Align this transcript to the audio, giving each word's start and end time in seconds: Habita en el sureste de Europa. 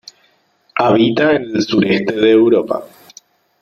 Habita 0.79 1.35
en 1.35 1.55
el 1.55 1.61
sureste 1.61 2.13
de 2.13 2.31
Europa. 2.31 2.83